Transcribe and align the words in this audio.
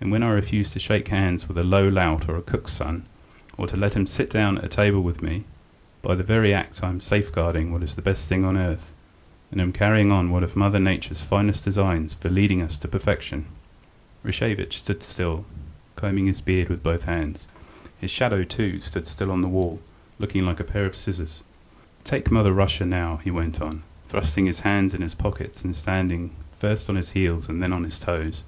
And 0.00 0.12
when 0.12 0.22
I 0.22 0.28
refuse 0.28 0.70
to 0.70 0.78
shake 0.78 1.08
hands 1.08 1.48
with 1.48 1.58
a 1.58 1.64
low 1.64 1.88
lout 1.88 2.28
or 2.28 2.36
a 2.36 2.42
cook's 2.42 2.72
son, 2.74 3.02
or 3.56 3.66
to 3.66 3.76
let 3.76 3.94
him 3.94 4.06
sit 4.06 4.30
down 4.30 4.54
to 4.54 4.68
table 4.68 5.02
with 5.02 5.20
me, 5.20 5.46
by 6.00 6.14
that 6.14 6.28
very 6.28 6.54
act 6.54 6.80
I 6.84 6.90
am 6.90 7.00
safeguarding 7.00 7.72
what 7.72 7.82
is 7.82 7.96
the 7.96 8.00
best 8.00 8.28
thing 8.28 8.44
on 8.44 8.56
earth, 8.56 8.92
and 9.50 9.60
am 9.60 9.72
carrying 9.72 10.12
out 10.12 10.28
one 10.28 10.44
of 10.44 10.54
Mother 10.54 10.78
Nature's 10.78 11.22
finest 11.22 11.64
designs 11.64 12.14
for 12.14 12.30
leading 12.30 12.62
us 12.62 12.76
up 12.76 12.82
to 12.82 12.86
perfection..." 12.86 13.46
Rashevitch 14.24 14.74
stood 14.74 15.02
still, 15.02 15.44
combing 15.96 16.28
his 16.28 16.40
beard 16.40 16.68
with 16.68 16.84
both 16.84 17.06
hands; 17.06 17.48
his 18.00 18.12
shadow, 18.12 18.44
too, 18.44 18.78
stood 18.78 19.08
still 19.08 19.32
on 19.32 19.42
the 19.42 19.48
wall, 19.48 19.82
looking 20.20 20.46
like 20.46 20.60
a 20.60 20.62
pair 20.62 20.86
of 20.86 20.94
scissors. 20.94 21.42
"Take 22.04 22.30
Mother 22.30 22.52
Russia 22.52 22.86
now," 22.86 23.16
he 23.24 23.32
went 23.32 23.60
on, 23.60 23.82
thrusting 24.06 24.46
his 24.46 24.60
hands 24.60 24.94
in 24.94 25.02
his 25.02 25.16
pockets 25.16 25.64
and 25.64 25.74
standing 25.74 26.30
first 26.56 26.88
on 26.88 26.94
his 26.94 27.10
heels 27.10 27.48
and 27.48 27.60
then 27.60 27.72
on 27.72 27.82
his 27.82 27.98
toes. 27.98 28.44